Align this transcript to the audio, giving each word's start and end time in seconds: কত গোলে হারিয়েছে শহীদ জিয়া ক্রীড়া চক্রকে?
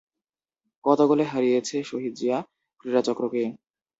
কত 0.85 0.99
গোলে 1.09 1.25
হারিয়েছে 1.31 1.77
শহীদ 1.83 2.13
জিয়া 2.19 2.37
ক্রীড়া 2.79 3.01
চক্রকে? 3.07 3.43